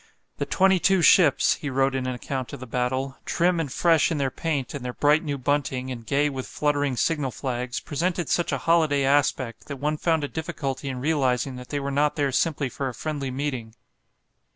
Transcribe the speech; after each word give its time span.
"The 0.39 0.47
twenty 0.47 0.79
two 0.79 1.03
ships," 1.03 1.53
he 1.57 1.69
wrote 1.69 1.93
in 1.93 2.07
an 2.07 2.15
account 2.15 2.53
of 2.53 2.59
the 2.59 2.65
battle, 2.65 3.17
"trim 3.23 3.59
and 3.59 3.71
fresh 3.71 4.09
in 4.09 4.17
their 4.17 4.31
paint 4.31 4.73
and 4.73 4.83
their 4.83 4.93
bright 4.95 5.23
new 5.23 5.37
bunting, 5.37 5.91
and 5.91 6.03
gay 6.03 6.27
with 6.27 6.47
fluttering 6.47 6.97
signal 6.97 7.29
flags, 7.29 7.79
presented 7.79 8.27
such 8.27 8.51
a 8.51 8.57
holiday 8.57 9.03
aspect, 9.05 9.67
that 9.67 9.77
one 9.77 9.97
found 9.97 10.23
a 10.23 10.27
difficulty 10.27 10.89
in 10.89 10.99
realizing 11.01 11.55
that 11.57 11.69
they 11.69 11.79
were 11.79 11.91
not 11.91 12.15
there 12.15 12.31
simply 12.31 12.67
for 12.67 12.89
a 12.89 12.95
friendly 12.95 13.29
meeting." 13.29 13.75